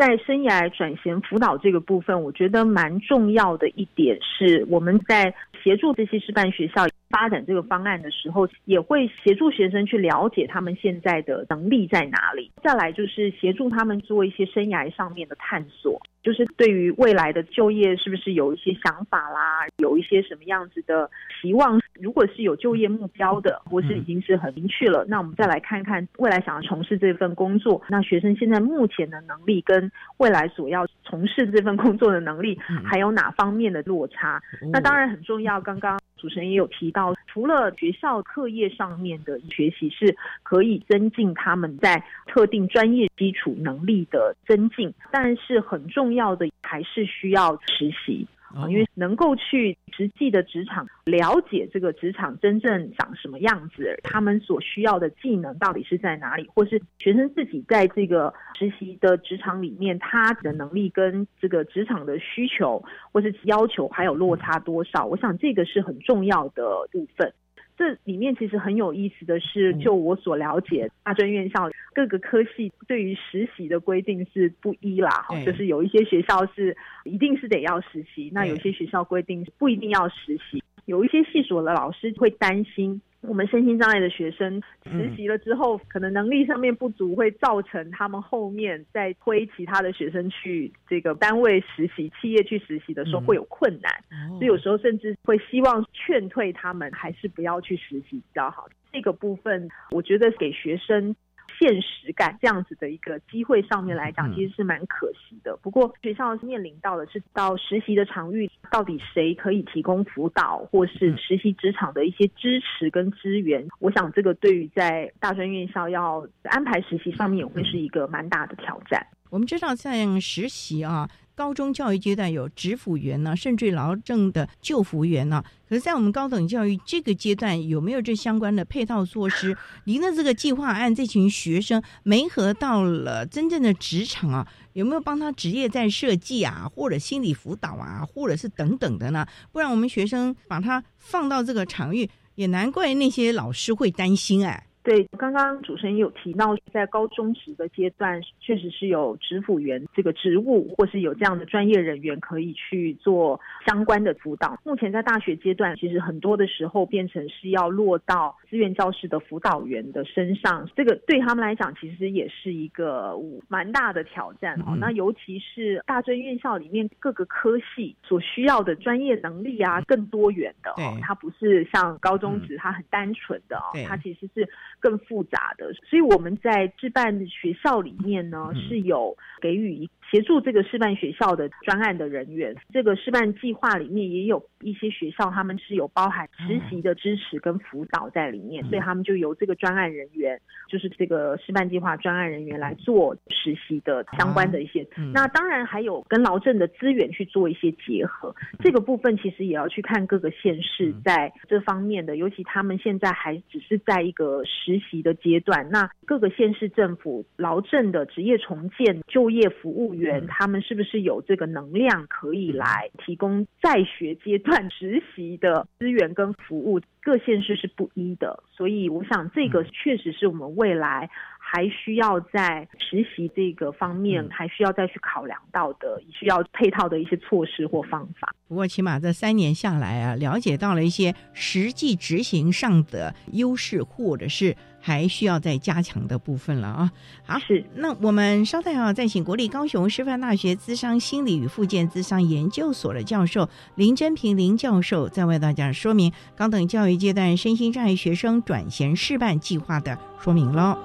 [0.00, 12.50] 在生涯转型辅导这个部分，我觉得蛮重要的一点是，我们在协助这些师范学校发展这个方案的时候，也会协助学生去了解他们现在的能力在哪里。
[12.62, 16.00] 再来就是协助他们做一些生涯上面的探索。
[16.22, 19.66] 就是对于未来的就业，是不是有一些想法啦？
[19.78, 21.80] 有一些什么样子的期望？
[21.98, 34.42] 如果是有就业目标的，或是已经是很明确了，那我们再来看看未来想要从事这份工作，那学生现在目前的能力跟未来所要从事这份工作的能力，还有哪方面的落差？
[34.72, 35.58] 那当然很重要。
[35.58, 46.10] 刚刚主持人也有提到，除了学校课业上面的学习是可以增进他们在特定专业基础能力的增进，但是很重。
[46.10, 62.82] 要的还是需要实习啊，因为能够去实际的职场了解这个职场真正长什么样子，他们所需要的技能到底是在哪里，或是学生自己在这个实习的职场里面，他的能力跟这个职场的需求
[63.12, 65.06] 或是要求还有落差多少？
[65.06, 67.32] 我想这个是很重要的部分。
[67.80, 83.00] 这里面其实很有意思的是，就我所了解，大专院校各个科系对于实习的规定是不一啦，哈，就是有一些学校是一定是得要实习，那有些学校规定不一定要实习，有一些系所的老师会担心。
[83.22, 93.92] 我们身心障碍的学生实习了之后，可能能力上面不足，会造成他们后面再推其他的学生去这个单位实习、企业去实习的时候会有困难，
[94.30, 98.68] 所以有时候甚至会希望劝退他们，还是不要去实习比较好。
[98.92, 101.14] 这个部分，我觉得给学生。
[101.60, 105.54] 现实感这样子的一个机会上面来讲，其实是蛮可惜的。
[105.58, 113.68] 不过学校面临到的是到实习的场域，到底谁可以提供辅导或是实习职场的一些支持跟资源？
[113.78, 119.06] 我想这个对于在大专院校要安排实习上面，也会是一个蛮大的挑战。
[119.28, 121.08] 我们知道像实习啊。
[121.40, 125.42] 高中教育阶段有职辅员呢，甚至劳政的救辅员呢。
[125.66, 129.56] 可是，在我们高等教育这个阶段，有没有这相关的配套措施？
[129.84, 139.26] 您的这个计划案，这群学生没合到了真正的职场啊，有没有帮他职业在设计啊，或者心理辅导啊，或者是等等的呢？
[139.50, 144.66] 不然，我们学生把他放到这个场域，也难怪那些老师会担心哎。
[144.82, 154.58] 对，刚刚主持人有提到，在高中职的阶段，确实是有职辅员这个职务，或是有这样的专业人员可以去做相关的辅导。
[154.64, 163.14] 目前在大学阶段，其实很多的时候变成是要落到资源教室的辅导员的身上，这个对他们来讲，其实也是一个
[163.48, 164.74] 蛮大的挑战哦。
[164.78, 174.48] 那尤其是大专院校里面各个科系所需要的专业能力啊，更多元的哦，它不是像高中职，它很单纯的哦，它其实是。
[174.80, 179.90] 更复杂的，所以我们在置办学校里面呢，是有给予一。
[180.10, 194.84] 协助这个示范学校的专案的人员，这个示范计划里面也有一些学校，他们是有包含实习的支持跟辅导在里面，所以他们就由这个专案人员，就是这个示范计划专案人员来做实习的相关的一些。
[195.14, 209.99] 那当然还有跟劳政的资源去做一些结合，这个部分其实也要去看各个县市在这方面的，尤其他们现在还只是在一个实习的阶段，那各个县市政府劳政的职业重建就业服务。
[210.00, 216.80] 员他们是不是有这个能量可以来提供在学阶段实习的资源跟服务？
[217.02, 228.34] 各县市是不一的，所以我想这个确实是我们未来还需要在实习这个方面还需要再去考量到的，需要配套的一些措施或方法。
[228.46, 236.92] 不过起码这三年下来啊，了解到了一些实际执行上的优势，或者是还需要再加强的部分了啊。
[237.24, 250.78] 好，是那我们稍待啊，再请国立高雄师范大学资商心理与附件资商研究所的教授林真平林教授，再为大家说明高等教育阶段身心障碍学生转衔示范计划的说明喽。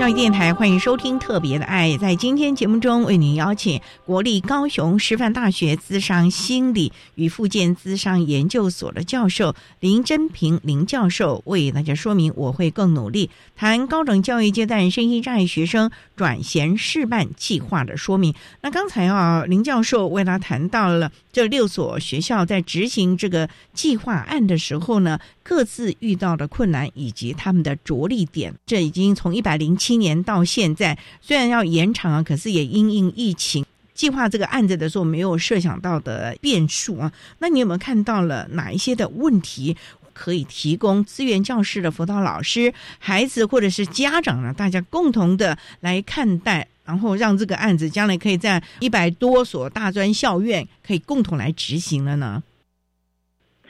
[0.00, 1.90] 教育电台欢迎收听《特别的爱》。
[1.98, 18.34] 在今天节目中，为您邀请国立高雄师范大学资商心理与附件资商研究所的教授林真平林教授，为大家说明我会更努力谈高等教育阶段身心障碍学生转衔示范计划的说明。
[18.62, 25.18] 那刚才啊，林教授为他谈到了这六所学校在执行这个计划案的时候呢，
[25.50, 28.54] 各自遇到的困难以及他们的着力点。
[28.64, 29.90] 这已经从一百零七。
[29.96, 37.12] 年到现在，虽然要延长啊，可是也因应疫情计划这个案子的时候，没有设想到的变数啊。
[37.40, 39.76] 那你有没有看到了哪一些的问题
[40.14, 44.54] 可以提供资源教师的辅导老师、孩子或者是家长呢？
[44.54, 52.42] 大家共同的来看待，然后让这个案子将来可以在一百多所大专校院可以共同来执行了呢？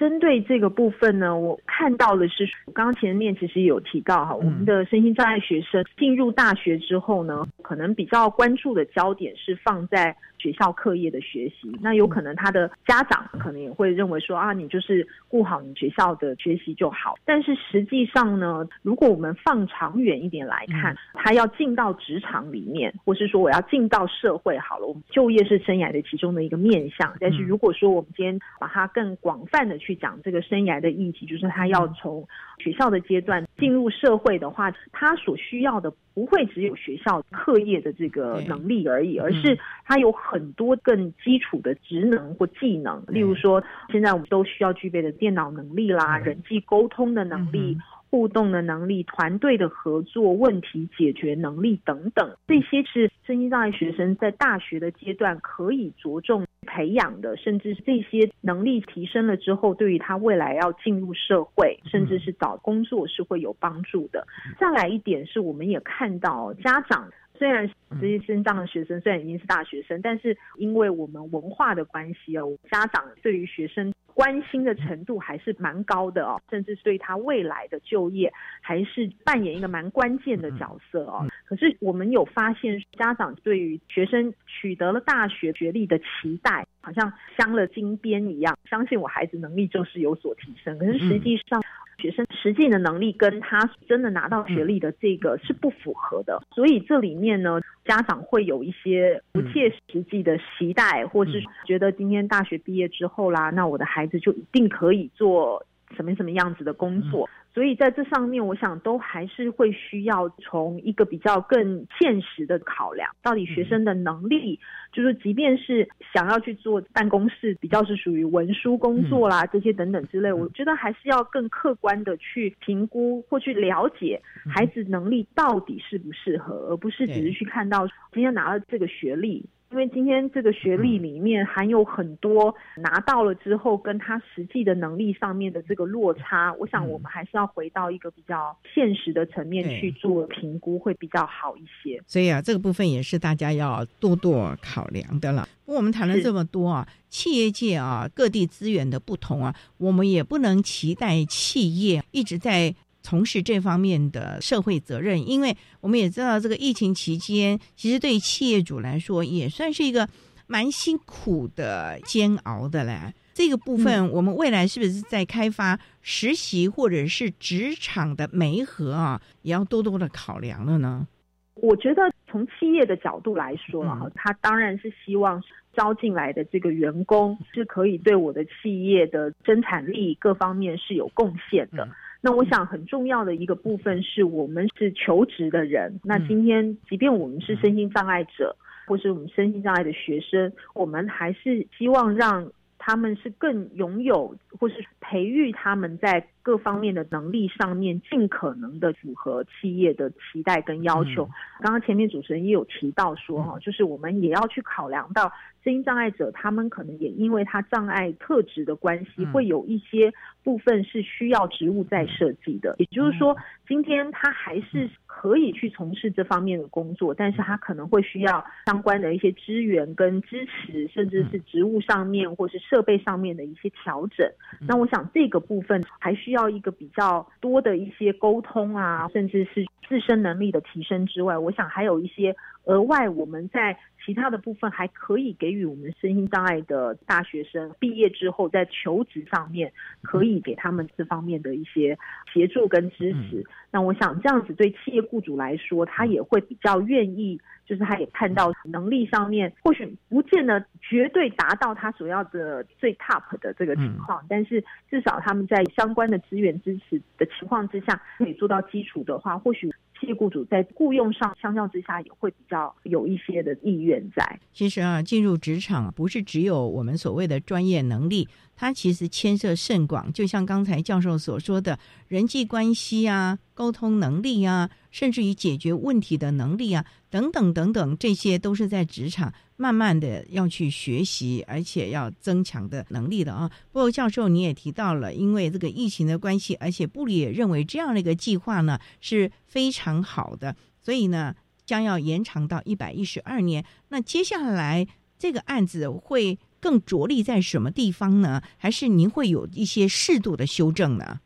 [0.00, 10.16] 针对这个部分呢，我看到的是，刚刚前面其实有提到哈，我们的身心障碍学生进入大学之后呢，可能比较关注的焦点是放在。
[10.40, 17.14] 学校课业的学习，那有可能他的家长可能也会认为说啊，你就是顾好你学校的学习就好。
[17.26, 27.14] 但是实际上呢，如果我们放长远一点来看，他要进到职场里面，或是说我要进到社会好了，我们就业是生涯的其中的一个面向。
[27.20, 32.26] 但是如果说我们今天把它更广泛的去讲这个生涯的议题，就是他要从
[32.58, 40.10] 学校的阶段进入社会的话，他所需要的不会只有学校课业的这个能力而已，而是他有。
[40.30, 47.76] 很多更基础的职能或技能，例如说，现在我们都需要具备的电脑能力啦、人际沟通的能力、
[48.10, 64.24] 互动的能力、团队的合作、问题解决能力等等，这些是身心障碍学生在大学的阶段可以着重培养的，甚至是这些能力提升了之后，对于他未来要进入社会，甚至是找工作是会有帮助的。
[64.58, 67.10] 再来一点是，我们也看到家长。
[67.36, 67.66] 虽然
[67.98, 73.90] 这些身障的学生虽然已经是大学生，但是因为我们文化的关系哦，家长对于学生
[74.20, 81.26] 关心的程度还是蛮高的哦，甚至是对他未来的就业还是扮演一个蛮关键的角色哦。
[81.46, 90.78] 可是我们有发现，家长对于学生取得了大学学历的期待，好像镶了金边一样，相信我孩子能力就是有所提升。
[90.78, 91.62] 可是实际上。
[92.00, 107.28] 学生实际的能力跟他真的拿到学历的这个是不符合的，所以这里面呢，家长会有一些不切实际的期待，或是觉得今天大学毕业之后啦，那我的孩子就一定可以做什么什么样子的工作。
[107.52, 114.58] 所以在这上面，我想都还是会需要从一个比较更现实的考量，到底学生的能力，
[114.92, 129.44] 就是即便是想要去做办公室，比较是属于文书工作啦，这些等等之类，我觉得还是要更客观的去评估或去了解孩子能力到底适不适合，而不是只是去看到今天拿了这个学历。
[129.70, 142.02] 因为今天这个学历里面含有很多拿到了之后跟他实际的能力上面的这个落差，我想我们还是要回到一个比较现实的层面去做评估，会比较好一些。
[142.04, 145.48] 所以啊，这个部分也是大家要多多考量的了。
[145.66, 152.74] 我们谈了这么多啊，企业界啊各地资源的不同啊，我们也不能期待企业一直在。
[153.02, 160.08] 从事这方面的社会责任，因为我们也知道，这个疫情期间，其实对企业主来说也算是一个
[160.46, 163.14] 蛮辛苦的煎熬的嘞。
[163.32, 171.06] 这个部分，我们未来是不是在开发实习或者是职场的媒合啊，也要多多的考量了呢？
[171.54, 175.42] 我觉得从企业的角度来说啊，他当然是希望
[175.74, 181.88] 招进来的这个员工是可以对我的企业的生产力各方面是有贡献的。
[182.20, 186.00] 那我想很重要的一个部分是我们是求职的人。
[186.04, 188.54] 那今天，即便我们是身心障碍者，
[188.86, 196.26] 或是我们身心障碍的学生，我们还是希望让他们是更拥有，或是培育他们在。
[196.42, 201.28] 各方面的能力上面，尽可能的符合企业的期待跟要求。
[201.60, 205.30] 刚刚前面主持人也有提到说，哈，就是我们也要去考量到
[205.62, 210.12] 声音障碍者，他们可能也因为他障碍特质的关系，会有一些
[210.42, 212.76] 部分是需要职务在设计的。
[212.78, 213.36] 也就是说，
[213.68, 224.26] 今天他还是可以去从事这方面的工作，但是他可能会需要相关的一些资源跟支持，甚至是职务上面或是设备上面的一些调整。
[224.66, 226.36] 那我想这个部分还需需。
[226.40, 232.36] 要一个比较多的一些沟通啊，甚至是自身能力的提升之外，我想还有一些
[232.70, 241.98] 额外我们在其他的部分还可以给予我们身心障碍的大学生毕业之后在求职上面可以给他们这方面的一些
[242.32, 243.44] 协助跟支持。
[243.70, 247.40] 那我想这样子对企业雇主来说，他也会比较愿意。
[247.66, 254.60] 就是他也看到能力上面或许不见得绝对达到他所要的最 top 的这个情况，但是
[254.90, 259.70] 至少他们在相关的资源支持的情况之下，可以做到基础的话，或许。
[260.00, 264.40] 企业雇主在雇佣上，相较之下也会比较有一些的意愿在。
[264.52, 268.26] 其实啊，进入职场不是只有我们所谓的专业能力，
[268.60, 270.12] 它其实牵涉甚广。
[270.12, 279.32] 就像刚才教授所说的，人际关系啊、沟通能力啊，甚至于解决问题的能力啊，等等等等，这些都是在职场。
[279.56, 283.50] 慢慢的要去学习，而且要增强的能力的啊。
[283.72, 291.34] 不过教授你也提到了，因为这个疫情的关系，而且布里也认为这样的一个计划呢是非常好的，所以呢
[291.64, 293.64] 将要延长到一百一十二年。
[293.88, 294.86] 那接下来
[295.18, 298.42] 这个案子会更着力在什么地方呢？
[298.56, 301.20] 还是您会有一些适度的修正呢？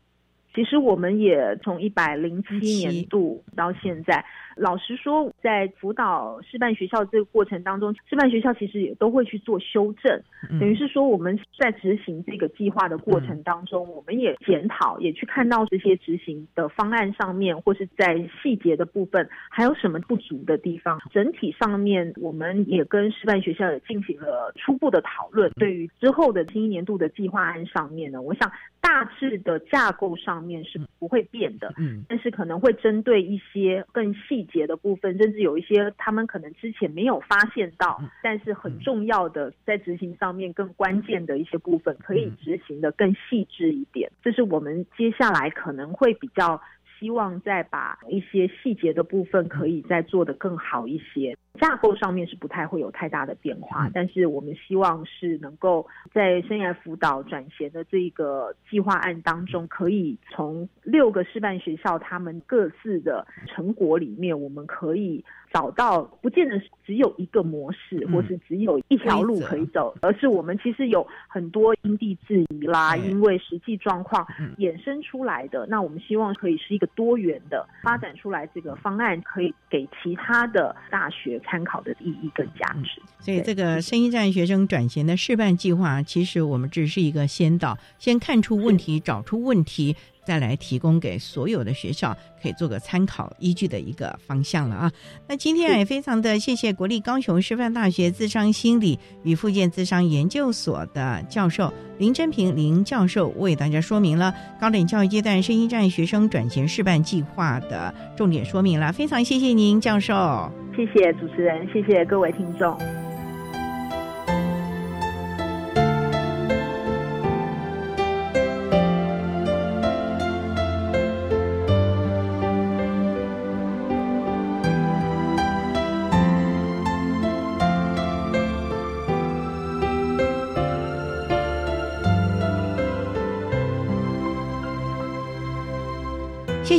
[0.55, 4.23] 其实我们也从一百零七年度到现在。
[4.57, 10.21] 老实说，在辅导示范学校这个过程当中，示范学校其实也都会去做修正，
[10.57, 21.01] 等于是说我们在执行这个计划的过程当中，我们也检讨，也去看到这些执行的方案上面，或是在细节的部分还有什么不足的地方。
[21.11, 25.51] 整体上面，我们也跟示范学校也进行了初步的讨论。
[25.57, 28.49] 对于之后的新一年度的计划案上面呢，我想
[28.85, 34.45] 大致的架构上面是不会变的，嗯，但是可能会针对一些更细。
[34.45, 44.09] 节的部分，甚至有一些他们可能之前没有发现到，但是很重要的，在执行上面更关键的一些部分，可以执行的更细致一点。
[44.21, 46.61] 这是我们接下来可能会比较
[46.99, 51.37] 希望再把一些细节的部分，可以再做得更好一些。
[51.59, 65.23] 架构上面是不太会有太大的变化，但是我们希望是能够在生涯辅导转衔的这个计划案当中，可以从六个示范学校他们各自的成果里面，我们可以
[65.55, 74.27] 找到不见得只有一个模式，或是只有一条路可以走，而是我们其实有很多因地制宜啦，因为实际状况
[74.57, 75.65] 衍生出来的。
[75.67, 81.41] 那我们希望可以是一个多元的发展出来，这个方案可以给其他的大学。
[81.47, 89.95] 参考的意义跟价值，所以这个声音站学生转型的示范计划，其实我们只是一个先导，先看出问题，找出问题。
[90.25, 94.91] 再来提供给所有的学校可以做个参考依据的一个方向了啊！
[95.27, 113.04] 那今天也非常的谢谢国立高雄师范大学智商心理与附件智商研究所的教授林真平林教授为大家说明了高等教育阶段声音障碍学生转型示范计划的重点说明了，非常谢谢您教授，谢谢主持人，谢谢各位听众。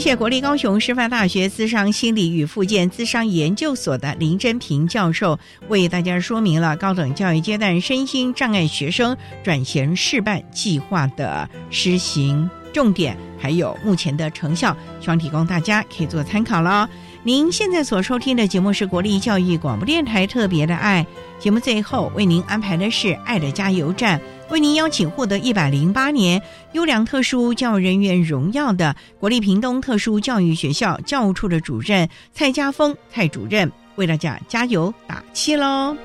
[0.07, 5.37] 谢国立高雄师范大学资商心理与附件资商研究所的林真平教授
[5.67, 16.89] 为大家说明了高等教育阶段身心障碍学生转型示范计划的施行重点，还有目前的成效，希望提供大家可以做参考了。
[17.27, 21.05] 您现在所收听的节目是国立教育广播电台特别的爱
[21.41, 24.21] 节目，最后为您安排的是爱的加油站。
[24.49, 35.97] 为您邀请获得一百零八年优良特殊教育人员荣耀的国立屏东特殊教育学校教务处的主任蔡家峰蔡主任，为大家加油打气喽！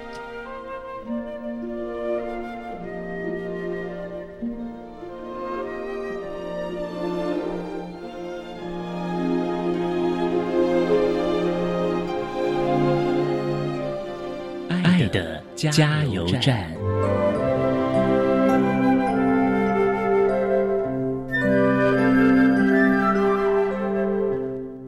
[15.70, 16.72] 加油站。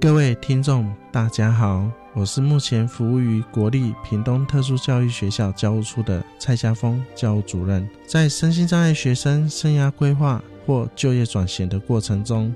[0.02, 7.88] 各位听众，大家好，我是目前服务于国立屏东特殊教育学校教务处的蔡家峰教务主任。
[8.08, 12.52] 在身心障碍学生生涯规划或就业转型的过程中，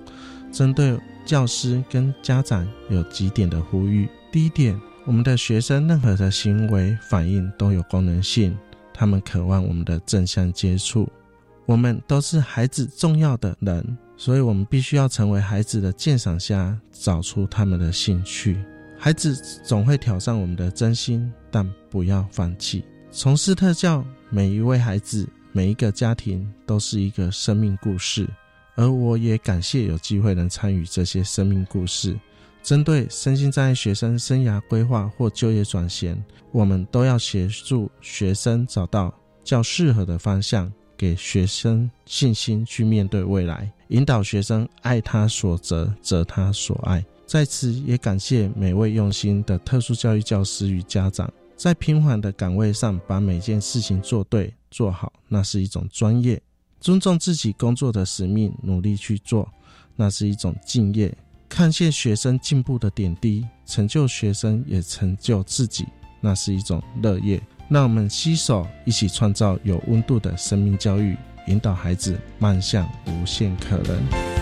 [0.51, 4.09] 针对教师跟家长有几点的呼吁。
[4.32, 8.53] 第一点，我们的学生任何的行为反应都有功能性，
[8.93, 11.10] 他们渴望我们的正向接触，
[11.66, 13.97] 我们都是孩子重要的人。
[14.18, 18.62] 所以我们必须要成为孩子的鉴赏家，找出他们的兴趣。
[18.97, 19.34] 孩子
[19.64, 22.84] 总会挑战我们的真心，但不要放弃。
[23.10, 28.28] 从事特教，每一位孩子、每一个家庭都是一个生命故事，
[28.76, 32.20] 而我也感谢有机会能参与这些生命故事。
[32.62, 40.72] 针对身心障碍学生生涯规划或就业转型，我们都要协助学生找到较适合的方向。
[40.97, 47.05] 给学生信心去面对未来，引导学生爱他所择，择他所爱。
[47.28, 56.36] 在此也感谢每位用心的特殊教育教师与家长，在平缓的岗位上把每件事情做对做好，那是一种专业；
[56.80, 59.47] 尊重自己工作的使命，努力去做，
[59.95, 61.12] 那是一种敬业；
[61.50, 65.86] 看见学生进步的点滴，成就学生也成就自己，
[66.22, 67.41] 那是一种乐业。
[67.70, 71.18] 让我们携手一起创造有温度的生命教育，
[71.48, 74.37] 引导孩子迈向无限可能。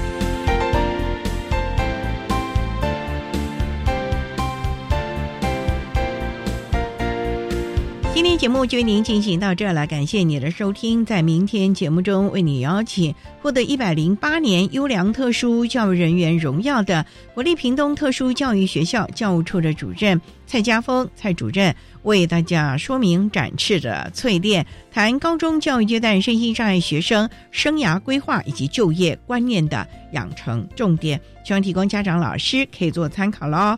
[8.26, 11.05] 今天节目就为您进行到这了，感谢你的收听。
[11.05, 17.05] 在明天节目中，为你邀请获得一百零八年优良特殊教育人员荣耀的
[17.36, 21.76] 国立屏东特殊教育学校教务处的主任蔡家峰蔡主任。
[22.01, 33.78] 为大家说明展翅的淬炼，谈高中教育阶段身心障碍学生生涯规划以及就业观念的养成重点，希望提供家长老师可以做参考喽。